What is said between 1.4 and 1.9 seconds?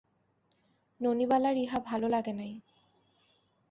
ইহা